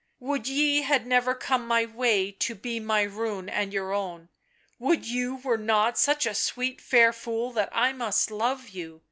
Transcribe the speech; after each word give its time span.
"Would 0.19 0.47
ye 0.47 0.81
had 0.81 1.05
never 1.05 1.35
come 1.35 1.67
my 1.67 1.85
way 1.85 2.31
to 2.31 2.55
be 2.55 2.79
my 2.79 3.03
ruin 3.03 3.47
and 3.47 3.71
your 3.71 3.93
own— 3.93 4.29
would 4.79 5.07
you 5.07 5.35
were 5.35 5.59
not 5.59 5.95
such 5.95 6.25
a 6.25 6.33
sweet 6.33 6.81
fair 6.81 7.13
fool 7.13 7.51
that 7.51 7.69
I 7.71 7.93
must 7.93 8.31
love 8.31 8.69
you! 8.69 8.99